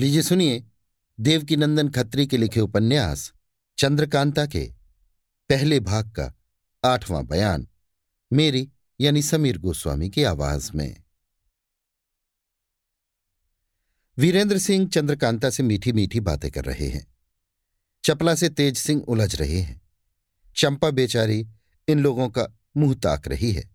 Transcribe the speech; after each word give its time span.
लीजिए 0.00 0.22
सुनिए, 0.22 0.64
देवकीनंदन 1.20 1.88
खत्री 1.88 2.26
के 2.26 2.36
लिखे 2.36 2.60
उपन्यास, 2.60 3.32
चंद्रकांता 3.78 4.46
के, 4.46 4.72
पहले 5.48 5.80
भाग 5.80 6.10
का, 6.10 6.34
आठवां 6.84 7.26
बयान, 7.26 7.68
मेरी, 8.32 8.72
यानी 9.00 9.22
समीर 9.22 9.58
गोस्वामी 9.58 10.10
की 10.10 10.22
आवाज़ 10.22 10.72
में। 10.74 11.02
वीरेंद्र 14.18 14.58
सिंह 14.58 14.88
चंद्रकांता 14.88 15.50
से 15.50 15.62
मीठी 15.62 15.92
मीठी 15.92 16.20
बातें 16.20 16.50
कर 16.50 16.64
रहे 16.64 16.88
हैं। 16.88 17.14
चपला 18.04 18.34
से 18.34 18.48
तेज 18.48 18.76
सिंह 18.76 19.02
उलझ 19.02 19.36
रहे 19.36 19.58
हैं। 19.58 19.80
चंपा 20.56 20.90
बेचारी 20.90 21.48
इन 21.88 22.00
लोगों 22.00 22.28
का 22.28 22.58
मुँह 22.76 22.94
ताक 22.94 23.28
रही 23.28 23.52
है। 23.52 23.70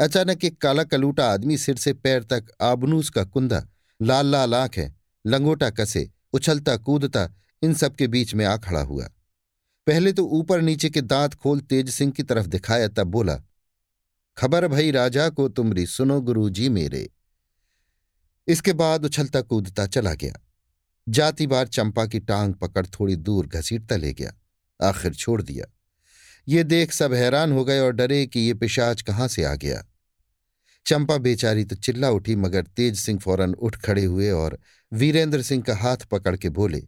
अचानक 0.00 0.44
एक 0.44 0.60
काला 0.60 0.84
कलूटा 0.84 1.32
आदमी 1.32 1.58
सिर 1.58 1.76
से 1.76 1.92
पैर 1.92 2.24
तक 2.24 2.46
आबनूस 2.60 3.10
का 3.10 3.24
कुंदा 3.24 3.68
लाल 4.02 4.26
लाल 4.26 4.54
आँख 4.54 4.78
है 4.78 5.05
लंगोटा 5.26 5.70
कसे, 5.70 6.10
उछलता, 6.32 6.76
कूदता, 6.76 7.28
इन 7.62 7.74
सब 7.74 7.94
के 7.94 8.06
बीच 8.06 8.34
में 8.34 8.44
आ 8.44 8.56
खड़ा 8.56 8.80
हुआ। 8.80 9.08
पहले 9.86 10.12
तो 10.12 10.24
ऊपर 10.24 10.60
नीचे 10.60 10.90
के 10.90 11.00
दांत 11.00 11.34
खोल 11.34 11.60
तेज 11.60 11.90
सिंह 11.90 12.12
की 12.12 12.22
तरफ़ 12.22 12.46
दिखाया, 12.46 12.88
तब 12.88 13.06
बोला, 13.06 13.40
खबर 14.36 14.68
भई 14.68 14.90
राजा 14.90 15.28
को 15.28 15.48
तुमरी 15.48 15.86
सुनो 15.86 16.20
गुरु 16.20 16.50
जी 16.50 16.68
मेरे। 16.68 17.08
इसके 18.48 18.72
बाद 18.72 19.04
उछलता, 19.04 19.40
कूदता 19.40 19.86
चला 19.86 20.14
गया। 20.14 20.32
जाति 21.08 21.46
बार 21.46 21.68
चंपा 21.68 22.06
की 22.06 22.20
टांग 22.20 22.54
पकड़ 22.54 22.86
थोड़ी 22.86 23.16
दूर 23.16 23.46
घसीटता 23.46 23.96
ले 23.96 24.12
गया, 24.12 24.32
आखिर 24.82 25.14
छोड़ 25.14 25.42
दिया। 25.42 25.66
ये 26.48 26.64
देख 26.64 26.92
सब 26.92 27.12
हैरान 27.12 27.52
हो 27.52 27.64
गए 27.64 27.78
और 27.80 27.92
डरे 27.92 28.26
कि 28.26 28.40
ये 28.40 28.54
पिशाच 28.54 29.02
कहाँ 29.02 29.28
से 29.28 29.44
आ 29.44 29.54
गया। 29.54 29.84
चंपा 30.86 31.16
बेचारी 31.18 31.64
तो 31.64 31.76
चिल्ला 31.76 32.10
उठी, 32.10 32.34
मगर 32.36 32.62
तेज 32.66 32.98
सिंह 33.00 33.18
फ़ौरन 33.18 33.54
उठ 33.54 33.76
खड़े 33.76 34.04
हुए 34.04 34.30
और 34.30 34.58
वीरेंद्र 34.92 35.42
सिंह 35.42 35.62
का 35.62 35.74
हाथ 35.76 35.96
पकड़ 35.96 36.36
के 36.36 36.48
बोले, 36.48 36.82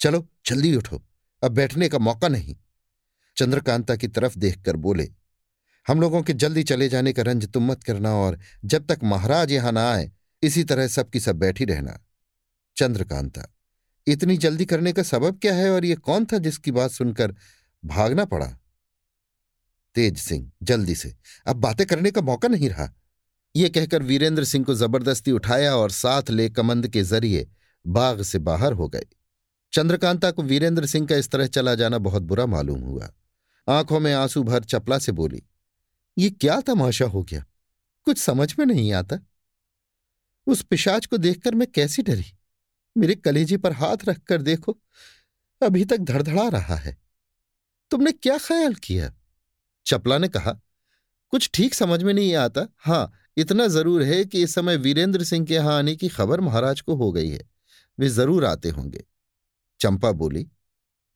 चलो, 0.00 0.26
जल्दी 0.46 0.74
उठो। 0.76 1.02
अब 1.42 1.52
बैठने 1.52 1.88
का 1.88 1.98
मौका 1.98 2.28
नहीं। 2.28 2.56
चंद्रकांता 3.36 3.96
की 3.96 4.08
तरफ़ 4.08 4.38
देखकर 4.38 4.76
बोले, 4.76 5.08
हम 5.86 6.00
लोगों 6.00 6.22
के 6.22 6.32
जल्दी 6.32 6.62
चले 6.62 6.88
जाने 6.88 7.12
का 7.12 7.22
रंज 7.22 7.48
तुम 7.48 7.70
मत 7.70 7.82
करना 7.82 8.14
और 8.14 8.38
जब 8.64 8.86
तक 8.86 9.00
महाराज 9.04 9.52
यहाँ 9.52 9.72
ना 9.72 9.90
आए, 9.92 10.10
इसी 10.42 10.64
तरह 10.64 10.86
सबकी 10.88 11.20
सब 11.20 11.36
बैठी 11.36 11.64
रहना। 11.64 11.98
चंद्रकांता, 12.76 13.46
इतनी 14.06 14.36
जल्दी 14.36 14.64
करने 14.64 14.92
का 14.92 15.02
सबब 15.02 15.38
क्या 15.38 15.54
है 15.54 15.70
और 15.70 15.84
ये 15.84 15.94
कौन 15.96 16.24
था 16.24 16.38
जिसकी 16.38 16.70
बात 16.70 16.90
सुनकर 16.90 17.34
भागना 17.84 18.24
पड़ा? 18.24 18.46
तेज 19.94 20.18
सिंह, 20.18 20.50
जल्दी 20.62 20.94
से। 20.94 21.14
अब 21.46 21.56
बातें 21.56 21.86
करने 21.86 22.10
का 22.10 22.20
मौका 22.20 22.48
नहीं 22.48 22.68
रहा। 22.68 22.92
ये 23.56 23.68
कहकर 23.68 24.02
वीरेंद्र 24.02 24.44
सिंह 24.44 24.64
को 24.64 24.74
ज़बरदस्ती 24.74 25.32
उठाया 25.32 25.74
और 25.76 25.90
साथ 25.90 26.30
ले 26.30 26.48
कमंद 26.50 26.88
के 26.88 27.02
ज़रिए 27.02 27.48
बाग 27.84 28.22
से 28.22 28.38
बाहर 28.38 28.72
हो 28.72 28.88
गए। 28.88 29.06
चंद्रकांता 29.72 30.30
को 30.30 30.42
वीरेंद्र 30.42 30.86
सिंह 30.86 31.06
का 31.06 31.16
इस 31.16 31.30
तरह 31.30 31.46
चला 31.46 31.74
जाना 31.74 31.98
बहुत 31.98 32.22
बुरा 32.22 32.46
मालूम 32.46 32.80
हुआ। 32.80 33.12
आँखों 33.68 34.00
में 34.00 34.12
आँसू 34.14 34.42
भर 34.42 34.64
चपला 34.64 34.98
से 34.98 35.12
बोली, 35.12 35.42
ये 36.16 36.30
क्या 36.30 36.60
तमाशा 36.60 37.04
हो 37.04 37.22
गया? 37.22 37.44
कुछ 38.06 38.18
समझ 38.18 38.54
में 38.58 38.66
नहीं 38.66 38.92
आता। 38.92 39.18
उस 40.46 40.62
पिशाच 40.62 41.06
को 41.06 41.16
देखकर 41.16 41.54
मैं 41.54 41.66
कैसी 41.66 42.02
डरी? 42.02 42.24
मेरे 42.96 43.14
कलेजे 43.14 43.56
पर 43.56 43.72
हाथ 43.72 44.04
रखकर 44.04 44.42
देखो, 44.42 44.76
अभी 45.62 45.84
तक 45.84 45.98
धड़धड़ा 45.98 46.48
रहा 46.48 46.76
है। 46.76 46.96
तुमने 47.90 48.12
क्या 48.12 48.38
ख्याल 48.38 48.74
किया? 48.74 49.12
चपला 49.86 50.18
ने 50.18 50.28
कहा, 50.28 50.52
कुछ 51.32 51.50
ठीक 51.54 51.74
समझ 51.74 52.02
में 52.02 52.12
नहीं 52.14 52.34
आता। 52.34 52.66
हाँ 52.78 53.12
इतना 53.36 53.66
ज़रूर 53.66 54.02
है 54.02 54.24
कि 54.24 54.42
इस 54.42 54.54
समय 54.54 54.76
वीरेंद्र 54.76 55.24
सिंह 55.24 55.46
के 55.46 55.54
यहाँ 55.54 55.78
आने 55.78 55.96
की 55.96 56.08
खबर 56.08 56.40
महाराज 56.40 56.80
को 56.80 56.94
हो 56.94 57.12
गई 57.12 57.28
है। 57.28 57.40
वे 57.98 58.08
ज़रूर 58.08 58.44
आते 58.44 58.68
होंगे। 58.68 59.04
चंपा 59.80 60.12
बोली, 60.12 60.46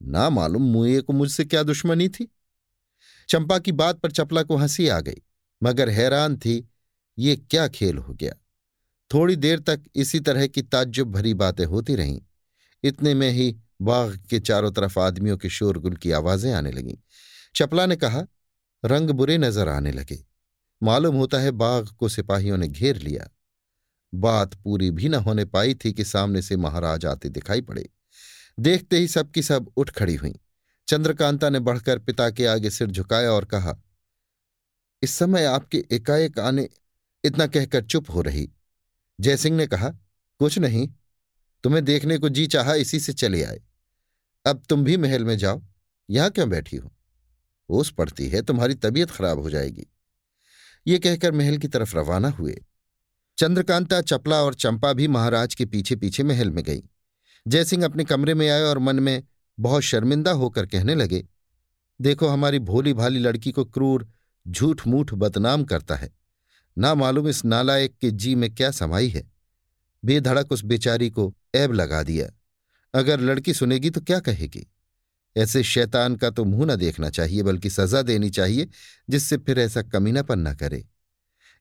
ना 0.01 0.29
मालूम, 0.29 0.61
मुए 0.61 1.01
को 1.01 1.13
मुझसे 1.13 1.45
क्या 1.45 1.63
दुश्मनी 1.63 2.09
थी? 2.09 2.27
चंपा 3.29 3.59
की 3.59 3.71
बात 3.71 3.99
पर 3.99 4.11
चपला 4.11 4.43
को 4.43 4.55
हँसी 4.55 4.87
आ 4.87 4.99
गई, 4.99 5.21
मगर 5.63 5.89
हैरान 5.89 6.37
थी, 6.37 6.69
ये 7.17 7.35
क्या 7.35 7.67
खेल 7.67 7.97
हो 7.97 8.13
गया? 8.13 8.33
थोड़ी 9.13 9.35
देर 9.35 9.59
तक 9.59 9.83
इसी 9.95 10.19
तरह 10.19 10.47
की 10.47 10.61
ताज्जुब 10.61 11.11
भरी 11.11 11.33
बातें 11.33 11.65
होती 11.65 11.95
रहीं। 11.95 12.21
इतने 12.83 13.13
में 13.13 13.29
ही 13.29 13.55
बाग 13.81 14.17
के 14.29 14.39
चारों 14.39 14.71
तरफ़ 14.71 14.99
आदमियों 14.99 15.37
के 15.37 15.49
शोरगुल 15.49 15.95
की 15.95 16.11
आवाज़ें 16.11 16.53
आने 16.53 16.71
लगीं। 16.71 16.97
चपला 17.55 17.85
ने 17.85 17.95
कहा, 17.95 18.25
रंग 18.85 19.09
बुरे 19.09 19.37
नज़र 19.37 19.69
आने 19.69 19.91
लगे। 19.91 20.26
मालूम 20.81 21.15
होता 21.15 21.39
है 21.39 21.51
बाघ 21.51 21.87
को 21.89 22.09
सिपाहियों 22.09 22.57
ने 22.57 22.67
घेर 22.67 22.97
लिया। 22.97 23.29
बात 24.13 24.53
पूरी 24.55 24.91
भी 24.91 25.09
न 25.09 25.15
होने 25.15 25.45
पाई 25.45 25.75
थी 25.75 25.93
कि 25.93 26.03
सामने 26.03 26.41
से 26.41 26.55
महाराज 26.55 27.05
आते 27.05 27.29
दिखाई 27.29 27.61
पड़े। 27.61 27.89
देखते 28.59 28.97
ही 28.97 29.07
सबकी 29.07 29.41
सब 29.43 29.71
उठ 29.77 29.89
खड़ी 29.89 30.15
हुई। 30.15 30.33
चंद्रकांता 30.87 31.49
ने 31.49 31.59
बढ़कर 31.59 31.99
पिता 31.99 32.29
के 32.29 32.45
आगे 32.45 32.69
सिर 32.69 32.87
झुकाया 32.87 33.31
और 33.31 33.45
कहा, 33.45 33.75
इस 35.03 35.11
समय 35.11 35.45
आपके 35.45 35.83
एकाएक 35.91 36.39
आने 36.39 36.69
इतना 37.23 37.47
कहकर 37.47 37.83
चुप 37.85 38.09
हो 38.09 38.21
रही। 38.21 38.49
जयसिंह 39.19 39.57
ने 39.57 39.67
कहा, 39.67 39.89
कुछ 40.39 40.59
नहीं, 40.59 40.87
तुम्हें 41.63 41.85
देखने 41.85 42.17
को 42.17 42.29
जी 42.29 42.47
चाहा 42.47 42.73
इसी 42.73 42.99
से 42.99 43.13
चले 43.13 43.43
आए। 43.43 43.61
अब 44.45 44.63
तुम 44.69 44.83
भी 44.83 44.97
महल 44.97 45.23
में 45.23 45.37
जाओ, 45.37 45.61
यहाँ 46.09 46.29
क्यों 46.29 46.49
बैठी 46.49 46.77
हो? 46.77 46.91
ओस 47.69 47.91
पड़ती 47.91 48.29
है, 48.29 48.41
तुम्हारी 48.41 48.73
तबीयत 48.73 49.11
खराब 49.11 49.39
हो 49.39 49.49
जाएगी। 49.49 49.87
ये 50.87 50.99
कहकर 50.99 51.31
महल 51.31 51.57
की 51.57 51.67
तरफ़ 51.67 51.97
रवाना 51.97 52.29
हुए। 52.29 52.63
चंद्रकांता, 53.37 54.01
चपला 54.01 54.41
और 54.43 54.53
चंपा 54.53 54.93
भी 54.93 55.07
महाराज 55.07 55.55
के 55.55 55.65
पीछे 55.65 55.95
पीछे 55.95 56.23
महल 56.23 56.51
में 56.51 56.63
गई। 56.63 56.83
जयसिंह 57.47 57.85
अपने 57.85 58.03
कमरे 58.03 58.33
में 58.33 58.49
आए 58.49 58.61
और 58.61 58.79
मन 58.79 58.99
में 58.99 59.23
बहुत 59.59 59.83
शर्मिंदा 59.83 60.31
होकर 60.31 60.65
कहने 60.65 60.95
लगे, 60.95 61.27
देखो, 62.01 62.27
हमारी 62.27 62.59
भोली 62.59 62.93
भाली 62.93 63.19
लड़की 63.19 63.51
को 63.51 63.65
क्रूर 63.65 64.07
झूठ 64.47 64.87
मूठ 64.87 65.13
बदनाम 65.13 65.63
करता 65.63 65.95
है। 65.95 66.17
ना 66.77 66.95
मालूम 66.95 67.27
इस 67.27 67.45
नालायक 67.45 67.97
के 67.97 68.11
जी 68.11 68.35
में 68.35 68.55
क्या 68.55 68.71
समाई 68.71 69.07
है। 69.09 69.31
बेधड़क 70.05 70.51
उस 70.51 70.63
बेचारी 70.63 71.09
को 71.09 71.35
ऐब 71.55 71.73
लगा 71.73 72.03
दिया। 72.03 72.29
अगर 72.93 73.19
लड़की 73.19 73.53
सुनेगी 73.53 73.89
तो 73.89 74.01
क्या 74.01 74.19
कहेगी? 74.19 74.67
ऐसे 75.37 75.63
शैतान 75.63 76.15
का 76.15 76.29
तो 76.29 76.45
मुँह 76.45 76.65
न 76.65 76.75
देखना 76.75 77.09
चाहिए, 77.09 77.43
बल्कि 77.43 77.69
सजा 77.69 78.01
देनी 78.01 78.29
चाहिए, 78.29 78.67
जिससे 79.09 79.37
फिर 79.37 79.59
ऐसा 79.59 79.81
कमीनापन 79.81 80.39
न 80.39 80.53
करे। 80.53 80.85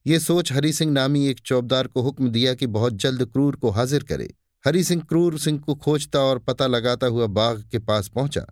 ये 0.07 0.19
सोच 0.21 0.53
हरि 0.53 0.73
सिंह 0.73 0.93
नामी 0.93 1.27
एक 1.27 1.41
चौबदार 1.41 1.87
को 1.87 2.03
हुक्म 2.03 2.29
दिया 2.29 2.55
कि 2.55 2.67
बहुत 2.67 2.93
जल्द 2.93 3.25
क्रूर 3.25 3.57
को 3.57 3.71
हाजिर 3.71 4.05
करे। 4.05 4.35
हरि 4.65 4.85
सिंह 4.85 5.03
क्रूर 5.03 5.39
सिंह 5.39 5.59
को 5.59 5.75
खोजता 5.75 6.21
और 6.21 6.39
पता 6.39 6.67
लगाता 6.67 7.07
हुआ 7.07 7.27
बाघ 7.27 7.63
के 7.63 7.79
पास 7.79 8.09
पहुँचा, 8.09 8.47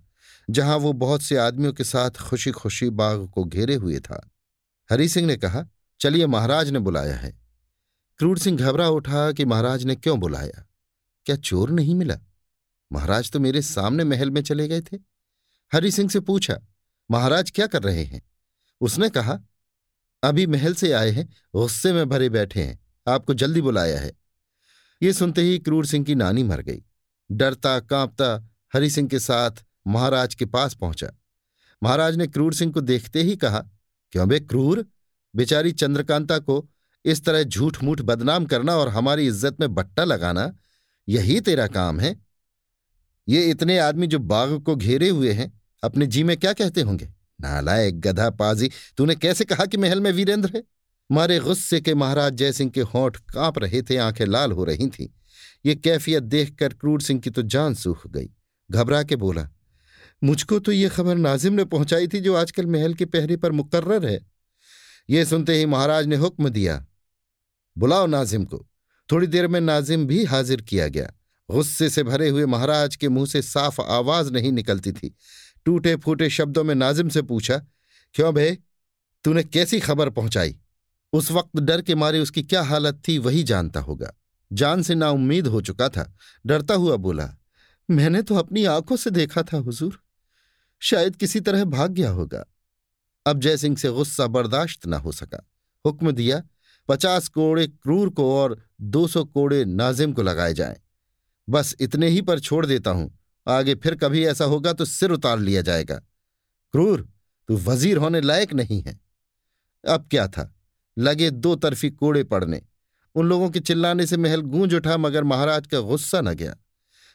जहाँ 0.50 0.76
वो 0.76 0.92
बहुत 0.92 1.22
से 1.22 1.36
आदमियों 1.36 1.72
के 1.72 1.84
साथ 1.84 2.10
खुशी 2.10 2.50
खुशी 2.50 2.90
बाघ 2.90 3.30
को 3.30 3.44
घेरे 3.44 3.74
हुए 3.74 4.00
था। 4.00 4.30
हरि 4.90 5.08
सिंह 5.08 5.26
ने 5.26 5.36
कहा, 5.36 5.66
चलिए 6.00 6.26
महाराज 6.26 6.70
ने 6.70 6.78
बुलाया 6.78 7.16
है। 7.16 7.32
क्रूर 8.18 8.38
सिंह 8.38 8.58
घबरा 8.58 8.88
उठा 8.88 9.32
कि 9.32 9.44
महाराज 9.44 9.84
ने 9.84 9.96
क्यों 9.96 10.20
बुलाया? 10.20 10.66
क्या 11.26 11.36
चोर 11.36 11.70
नहीं 11.70 11.94
मिला? 11.94 12.18
महाराज 12.92 13.30
तो 13.30 13.40
मेरे 13.40 13.62
सामने 13.62 14.04
महल 14.04 14.30
में 14.30 14.42
चले 14.42 14.68
गए 14.68 14.80
थे। 14.80 15.13
हरि 15.72 15.90
सिंह 15.90 16.08
से 16.10 16.20
पूछा, 16.20 16.58
महाराज, 17.10 17.50
क्या 17.50 17.66
कर 17.66 17.82
रहे 17.82 18.04
हैं? 18.04 18.22
उसने 18.80 19.08
कहा, 19.08 19.38
अभी 20.22 20.46
महल 20.46 20.74
से 20.74 20.92
आए 20.92 21.10
हैं, 21.10 21.28
गुस्से 21.54 21.92
में 21.92 22.08
भरे 22.08 22.28
बैठे 22.28 22.62
हैं, 22.62 22.78
आपको 23.06 23.34
जल्दी 23.34 23.60
बुलाया 23.60 23.98
है। 24.00 24.12
ये 25.02 25.12
सुनते 25.12 25.42
ही 25.42 25.58
क्रूर 25.58 25.86
सिंह 25.86 26.04
की 26.04 26.14
नानी 26.14 26.42
मर 26.42 26.60
गई। 26.60 26.82
डरता, 27.30 27.78
कांपता, 27.80 28.48
हरि 28.74 28.90
सिंह 28.90 29.08
के 29.08 29.18
साथ 29.18 29.64
महाराज 29.86 30.34
के 30.34 30.44
पास 30.44 30.74
पहुँचा। 30.74 31.10
महाराज 31.82 32.16
ने 32.16 32.26
क्रूर 32.26 32.54
सिंह 32.54 32.72
को 32.72 32.80
देखते 32.80 33.22
ही 33.22 33.36
कहा, 33.36 33.60
क्यों 34.12 34.28
बे 34.28 34.40
क्रूर? 34.40 34.84
बेचारी 35.34 35.72
चंद्रकांता 35.72 36.38
को 36.38 36.66
इस 37.04 37.24
तरह 37.24 37.42
झूठ 37.42 37.82
मूठ 37.82 38.00
बदनाम 38.02 38.44
करना 38.46 38.76
और 38.76 38.88
हमारी 38.88 39.26
इज़्ज़त 39.26 39.60
में 39.60 39.74
बट्टा 39.74 40.04
लगाना, 40.04 40.52
यही 41.08 41.40
तेरा 41.40 41.66
काम 41.66 42.00
है। 42.00 42.23
ये 43.28 43.44
इतने 43.50 43.78
आदमी 43.78 44.06
जो 44.06 44.18
बाघ 44.18 44.50
को 44.60 44.76
घेरे 44.76 45.08
हुए 45.08 45.32
हैं, 45.32 45.52
अपने 45.82 46.06
जी 46.06 46.22
में 46.22 46.36
क्या 46.36 46.52
कहते 46.52 46.80
होंगे? 46.80 47.08
नालायक 47.40 48.00
गधा 48.00 48.28
पाजी 48.30 48.70
तूने 48.96 49.14
कैसे 49.14 49.44
कहा 49.44 49.64
कि 49.66 49.76
महल 49.76 50.00
में 50.00 50.10
वीरेंद्र 50.12 50.50
है? 50.56 50.62
मारे 51.10 51.38
गुस्से 51.38 51.80
के 51.80 51.94
महाराज 51.94 52.34
जयसिंह 52.34 52.70
के 52.70 52.80
होंठ 52.82 53.16
काँप 53.32 53.58
रहे 53.58 53.82
थे, 53.82 53.96
आँखें 53.96 54.24
लाल 54.26 54.52
हो 54.52 54.64
रही 54.64 54.86
थीं। 54.88 55.08
ये 55.66 55.74
कैफियत 55.74 56.22
देखकर 56.22 56.72
क्रूर 56.72 57.02
सिंह 57.02 57.20
की 57.20 57.30
तो 57.30 57.42
जान 57.44 57.74
सूख 57.74 58.06
गई। 58.06 58.30
घबरा 58.70 59.02
के 59.02 59.16
बोला, 59.16 59.48
मुझको 60.24 60.58
तो 60.58 60.72
ये 60.72 60.88
खबर 60.88 61.16
नाजिम 61.16 61.52
ने 61.52 61.64
पहुंचाई 61.64 62.08
थी 62.08 62.20
जो 62.20 62.34
आजकल 62.34 62.66
महल 62.66 62.94
के 62.94 63.04
पहरे 63.04 63.36
पर 63.36 63.52
मुकर्र 63.52 64.06
है। 64.06 64.20
ये 65.10 65.24
सुनते 65.24 65.54
ही 65.54 65.66
महाराज 65.66 66.06
ने 66.06 66.16
हुक्म 66.16 66.48
दिया, 66.48 66.84
बुलाओ 67.76 68.06
नाजिम 68.06 68.44
को। 68.44 68.66
थोड़ी 69.08 69.26
देर 69.26 69.46
में 69.48 69.60
नाजिम 69.60 70.06
भी 70.06 70.24
हाजिर 70.24 70.60
किया 70.60 70.88
गया। 70.88 71.12
गुस्से 71.54 71.88
से 71.90 72.02
भरे 72.02 72.28
हुए 72.28 72.46
महाराज 72.46 72.96
के 72.96 73.08
मुँह 73.08 73.26
से 73.26 73.42
साफ़ 73.42 73.80
आवाज़ 73.80 74.32
नहीं 74.32 74.52
निकलती 74.52 74.92
थी। 74.92 75.14
टूटे 75.66 75.94
फूटे 75.96 76.28
शब्दों 76.30 76.64
में 76.64 76.74
नाजिम 76.74 77.08
से 77.08 77.22
पूछा, 77.22 77.56
क्यों 78.14 78.34
भे 78.34 78.50
तूने 79.24 79.42
कैसी 79.44 79.80
खबर 79.80 80.10
पहुंचाई? 80.10 80.56
उस 81.12 81.30
वक्त 81.32 81.60
डर 81.60 81.82
के 81.82 81.94
मारे 81.94 82.20
उसकी 82.20 82.42
क्या 82.42 82.62
हालत 82.62 83.02
थी 83.08 83.18
वही 83.18 83.42
जानता 83.42 83.80
होगा। 83.80 84.12
जान 84.50 84.82
से 84.82 84.94
ना 84.94 85.10
उम्मीद 85.10 85.46
हो 85.46 85.60
चुका 85.60 85.88
था, 85.88 86.12
डरता 86.46 86.74
हुआ 86.74 86.96
बोला, 86.96 87.28
मैंने 87.88 88.22
तो 88.22 88.34
अपनी 88.34 88.64
आँखों 88.64 88.96
से 88.96 89.10
देखा 89.10 89.42
था, 89.42 89.56
हुजूर। 89.56 89.98
शायद 90.82 91.16
किसी 91.16 91.40
तरह 91.40 91.64
भाग 91.64 91.90
गया 91.90 92.10
होगा। 92.10 92.44
अब 93.26 93.40
जयसिंह 93.40 93.76
से 93.76 93.90
गुस्सा 93.90 94.26
बर्दाश्त 94.26 94.86
न 94.86 94.94
हो 94.94 95.12
सका। 95.12 95.46
हुक्म 95.84 96.10
दिया, 96.10 96.42
पचास 96.88 97.28
कोड़े 97.28 97.66
क्रूर 97.66 98.08
को 98.10 98.34
और 98.36 98.56
दो 98.80 99.06
सौ 99.06 99.24
कोड़े 99.24 99.64
नाजिम 99.64 100.12
को 100.12 100.22
लगाए 100.22 100.52
जाएँ। 100.52 100.76
बस 101.48 101.74
इतने 101.80 102.08
ही 102.08 102.20
पर 102.22 102.40
छोड़ 102.40 102.64
देता 102.66 102.90
हूँ। 102.90 103.10
आगे 103.46 103.74
फिर 103.74 103.94
कभी 103.94 104.24
ऐसा 104.26 104.44
होगा 104.44 104.72
तो 104.72 104.84
सिर 104.84 105.10
उतार 105.10 105.38
लिया 105.38 105.62
जाएगा। 105.62 105.96
क्रूर, 106.74 107.00
तू 107.48 107.56
वज़ीर 107.56 107.96
होने 107.96 108.20
लायक 108.20 108.52
नहीं 108.52 108.82
है। 108.82 108.98
अब 109.84 110.06
क्या 110.10 110.26
था? 110.28 110.50
लगे 110.96 111.30
दो 111.30 111.54
तरफी 111.56 111.90
कोड़े 111.90 112.22
पड़ने। 112.24 112.60
उन 113.14 113.26
लोगों 113.26 113.48
के 113.50 113.60
चिल्लाने 113.60 114.06
से 114.06 114.16
महल 114.16 114.40
गूंज 114.42 114.74
उठा 114.74 114.96
मगर 114.96 115.24
महाराज 115.24 115.66
का 115.66 115.80
गुस्सा 115.80 116.20
न 116.20 116.34
गया। 116.34 116.56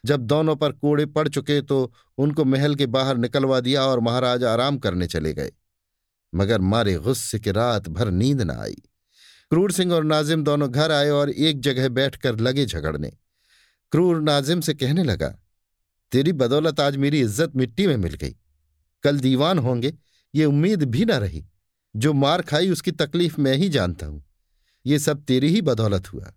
जब 0.03 0.21
दोनों 0.21 0.55
पर 0.55 0.71
कोड़े 0.71 1.05
पड़ 1.05 1.27
चुके 1.27 1.61
तो 1.61 1.91
उनको 2.17 2.45
महल 2.45 2.75
के 2.75 2.85
बाहर 2.87 3.17
निकलवा 3.17 3.59
दिया 3.59 3.83
और 3.83 3.99
महाराज 3.99 4.43
आराम 4.43 4.77
करने 4.77 5.07
चले 5.07 5.33
गए। 5.33 5.51
मगर 6.33 6.61
मारे 6.61 6.95
गुस्से 6.97 7.39
के 7.39 7.51
रात 7.51 7.87
भर 7.89 8.11
नींद 8.11 8.41
न 8.41 8.51
आई। 8.51 8.75
क्रूर 9.51 9.71
सिंह 9.71 9.93
और 9.93 10.03
नाजिम 10.03 10.43
दोनों 10.43 10.69
घर 10.71 10.91
आए 10.91 11.09
और 11.09 11.29
एक 11.29 11.59
जगह 11.59 11.89
बैठकर 11.89 12.39
लगे 12.39 12.65
झगड़ने। 12.65 13.11
क्रूर 13.91 14.21
नाजिम 14.21 14.61
से 14.61 14.73
कहने 14.73 15.03
लगा, 15.03 15.27
तेरी 16.11 16.31
बदौलत 16.31 16.79
आज 16.79 16.95
मेरी 16.97 17.21
इज़्ज़त 17.21 17.55
मिट्टी 17.55 17.87
में 17.87 17.97
मिल 17.97 18.13
गई। 18.13 18.35
कल 19.03 19.19
दीवान 19.19 19.59
होंगे, 19.59 19.93
ये 20.33 20.45
उम्मीद 20.45 20.83
भी 20.83 21.05
न 21.05 21.11
रही। 21.11 21.45
जो 21.95 22.13
मार 22.13 22.41
खाई 22.41 22.69
उसकी 22.69 22.91
तकलीफ़ 22.91 23.41
मैं 23.41 23.55
ही 23.55 23.69
जानता 23.69 24.05
हूँ। 24.05 24.23
ये 24.85 24.99
सब 24.99 25.23
तेरी 25.23 25.49
ही 25.49 25.61
बदौलत 25.61 26.13
हुआ। 26.13 26.33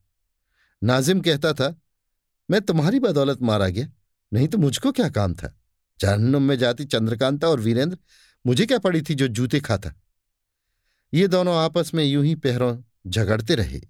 नाजिम 0.82 1.20
कहता 1.20 1.52
था, 1.52 1.74
मैं 2.48 2.60
तुम्हारी 2.60 3.00
बदौलत 3.00 3.42
मारा 3.42 3.68
गया, 3.68 3.88
नहीं 4.32 4.48
तो 4.48 4.58
मुझको 4.58 4.92
क्या 4.92 5.08
काम 5.08 5.34
था? 5.34 5.54
जहन्नुम 6.00 6.42
में 6.42 6.58
जाती 6.58 6.84
चंद्रकांता 6.84 7.48
और 7.48 7.60
वीरेंद्र, 7.60 7.98
मुझे 8.44 8.66
क्या 8.66 8.78
पड़ी 8.78 9.02
थी 9.02 9.14
जो 9.14 9.28
जूते 9.28 9.60
खाता? 9.60 9.92
ये 11.12 11.28
दोनों 11.28 11.56
आपस 11.56 11.90
में 11.94 12.04
यूँ 12.04 12.24
ही 12.24 12.34
पहरों 12.34 12.76
झगड़ते 13.06 13.54
रहे। 13.54 13.80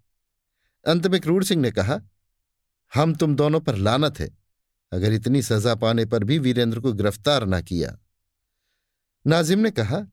अंत 0.86 1.06
में 1.06 1.20
क्रूर 1.20 1.44
सिंह 1.44 1.62
ने 1.62 1.70
कहा 1.70 2.00
हम 2.92 3.14
तुम 3.14 3.34
दोनों 3.36 3.60
पर 3.60 3.76
लानत 3.78 4.18
है, 4.20 4.28
अगर 4.92 5.12
इतनी 5.12 5.42
सजा 5.42 5.74
पाने 5.74 6.04
पर 6.06 6.24
भी 6.24 6.38
वीरेंद्र 6.38 6.80
को 6.80 6.92
गिरफ़्तार 6.92 7.46
ना 7.46 7.60
किया। 7.62 7.96
नाजिम 9.24 9.58
ने 9.58 9.70
कहा, 9.72 10.06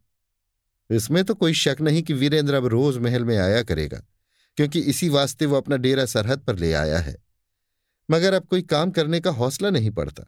इसमें 0.90 1.24
तो 1.24 1.34
कोई 1.36 1.54
शक 1.56 1.78
नहीं 1.82 2.04
कि 2.04 2.14
वीरेंद्र 2.16 2.54
अब 2.54 2.66
रोज 2.68 2.98
महल 2.98 3.26
में 3.26 3.38
आया 3.38 3.62
करेगा, 3.64 4.02
क्योंकि 4.58 4.80
इसी 4.82 5.10
वास्ते 5.10 5.46
वो 5.46 5.56
अपना 5.58 5.78
डेरा 5.78 6.06
सरहद 6.08 6.40
पर 6.40 6.58
ले 6.58 6.72
आया 6.76 7.00
है। 7.00 7.16
मगर 8.10 8.34
अब 8.34 8.46
कोई 8.46 8.62
काम 8.64 8.92
करने 8.92 9.20
का 9.20 9.32
हौसला 9.32 9.70
नहीं 9.70 9.92
पड़ता। 9.92 10.24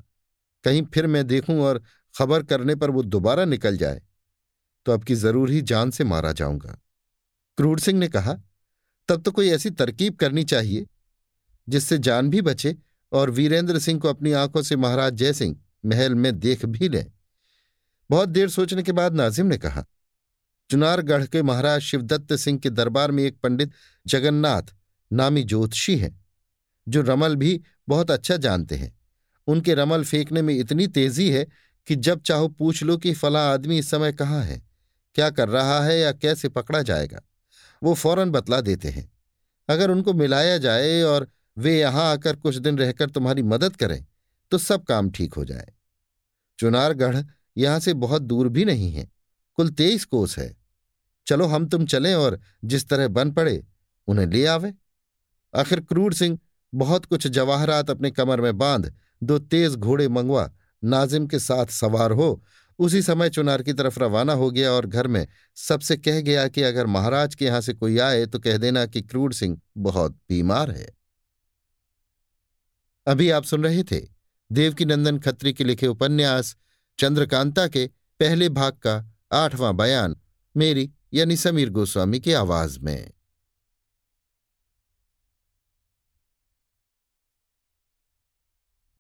कहीं 0.66 0.82
फिर 0.86 1.08
मैं 1.08 1.26
देखूँ 1.28 1.60
और 1.60 1.82
खबर 2.16 2.44
करने 2.44 2.76
पर 2.76 2.90
वो 2.90 3.04
दोबारा 3.04 3.46
निकल 3.46 3.78
जाए 3.78 4.02
तो 4.86 4.92
अब 4.92 5.04
की 5.04 5.16
ज़रूर 5.16 5.50
ही 5.52 5.62
जान 5.64 5.92
से 5.92 6.04
मारा 6.06 6.32
जाऊँगा। 6.34 6.78
क्रूर 7.58 7.80
सिंह 7.80 8.00
ने 8.00 8.08
कहा, 8.08 8.34
तब 9.10 9.22
तो 9.22 9.32
कोई 9.32 9.50
ऐसी 9.52 9.70
तरकीब 9.72 10.16
करनी 10.16 10.44
चाहिए। 10.46 10.86
जिससे 11.70 11.98
जान 11.98 12.30
भी 12.30 12.42
बचे 12.42 12.76
और 13.12 13.30
वीरेंद्र 13.30 13.80
सिंह 13.80 14.00
को 14.00 14.10
अपनी 14.10 14.32
आँखों 14.32 14.62
से 14.62 14.76
महाराज 14.76 15.14
जयसिंह 15.14 15.56
महल 15.86 16.16
में 16.16 16.40
देख 16.40 16.66
भी 16.66 16.90
ले। 16.90 17.06
बहुत 18.10 18.30
देर 18.30 18.50
सोचने 18.50 18.84
के 18.84 18.92
बाद 18.92 19.14
नाजिम 19.14 19.46
ने 19.46 19.58
कहा, 19.58 19.86
चुनारगढ़ 20.70 21.26
के 21.26 21.42
महाराज 21.42 21.82
शिवदत्त 21.82 22.34
सिंह 22.36 22.60
के 22.60 22.70
दरबार 22.70 23.12
में 23.12 23.24
एक 23.24 23.40
पंडित 23.40 23.72
जगन्नाथ 24.06 24.74
नामी 25.12 25.44
ज्योतिषी 25.44 25.98
हैं, 25.98 26.20
जो 26.88 27.02
रमल 27.02 27.36
भी 27.36 27.62
बहुत 27.90 28.12
अच्छा 28.12 28.38
जानते 28.38 28.76
हैं। 28.76 29.00
उनके 29.48 29.74
रमल 29.74 30.04
फेंकने 30.04 30.42
में 30.42 30.54
इतनी 30.54 30.88
तेज़ी 30.88 31.30
है 31.30 31.46
कि 31.88 31.96
जब 31.96 32.22
चाहो 32.22 32.48
पूछ 32.48 32.84
लो 32.84 32.98
कि 32.98 33.14
फला 33.14 33.52
आदमी 33.54 33.78
इस 33.80 33.90
समय 33.90 34.14
कहाँ 34.14 34.44
है, 34.44 34.62
क्या 35.16 35.30
कर 35.30 35.50
रहा 35.50 35.80
है 35.84 36.00
या 36.00 36.12
कैसे 36.12 36.50
पकड़ा 36.50 36.82
जाएगा। 36.82 37.22
वो 37.82 37.94
फ़ौरन 37.94 38.32
बतला 38.32 38.62
देते 38.62 38.88
हैं। 38.88 39.10
अगर 39.70 39.92
उनको 39.92 40.14
मिलाया 40.14 40.58
जाए 40.58 41.02
और 41.02 41.28
वे 41.62 41.78
यहाँ 41.80 42.12
आकर 42.12 42.36
कुछ 42.36 42.56
दिन 42.58 42.78
रहकर 42.78 43.10
तुम्हारी 43.10 43.42
मदद 43.44 43.76
करें 43.76 44.06
तो 44.52 44.58
सब 44.60 44.84
काम 44.84 45.10
ठीक 45.12 45.34
हो 45.34 45.46
जाए। 45.46 45.72
चुनारगढ़ 46.60 47.18
यहाँ 47.58 47.80
से 47.80 47.94
बहुत 47.96 48.22
दूर 48.22 48.50
भी 48.50 48.66
नहीं 48.66 48.92
है, 48.92 49.08
कुल 49.58 49.70
तेईस 49.72 50.06
कोस 50.06 50.38
है। 50.38 50.56
चलो 51.28 51.46
हम 51.46 51.66
तुम 51.66 51.86
चलें 51.86 52.14
और 52.16 52.40
जिस 52.66 52.88
तरह 52.90 53.08
बन 53.10 53.32
पड़े, 53.32 53.64
उन्हें 54.08 54.26
ले 54.28 54.46
आवे। 54.46 54.74
आखिर 55.54 55.80
क्रूर 55.82 56.14
सिंह 56.14 56.38
बहुत 56.74 57.06
कुछ 57.06 57.28
जवाहरात 57.28 57.90
अपने 57.90 58.12
कमर 58.12 58.42
में 58.42 58.58
बाँध, 58.58 58.94
दो 59.22 59.40
तेज 59.40 59.76
घोड़े 59.76 60.08
मंगवा, 60.08 60.50
नाजिम 60.84 61.28
के 61.28 61.40
साथ 61.40 61.72
सवार 61.72 62.12
हो, 62.12 62.42
उसी 62.80 63.02
समय 63.02 63.30
चुनार 63.30 63.64
की 63.64 63.74
तरफ़ 63.74 64.00
रवाना 64.00 64.34
हो 64.34 64.50
गया 64.52 64.72
और 64.72 64.86
घर 64.86 65.08
में 65.08 65.26
सबसे 65.58 65.98
कह 65.98 66.22
गया 66.22 66.48
कि 66.48 66.62
अगर 66.64 66.86
महाराज 66.88 67.36
के 67.36 67.46
यहाँ 67.46 67.62
से 67.62 67.74
कोई 67.74 67.98
आए 68.00 68.26
तो 68.26 68.40
कह 68.40 68.58
देना 68.58 68.86
कि 68.86 69.02
क्रूर 69.02 69.34
सिंह 69.34 69.60
बहुत 69.78 70.18
बीमार 70.30 70.72
है। 70.72 70.88
अभी 73.08 73.30
आप 73.30 73.44
सुन 73.44 73.64
रहे 73.64 73.84
थे 73.84 74.02
देवकीनंदन 74.52 75.20
खत्री 75.20 75.54
के 75.54 75.64
लिखे 75.64 75.88
उपन्यास 75.88 76.56
चंद्रकांता 77.00 77.68
के 77.68 77.90
पहले 78.20 78.50
भाग 78.50 78.74
का 78.74 79.14
आठवां 79.32 79.78
बयान, 79.78 80.16
मेरी 80.58 80.92
यानी 81.14 81.38
समीर 81.38 81.70
गोस्वामी 81.70 82.20
की 82.20 82.34
आवाज़ 82.34 82.80
में। 82.80 83.12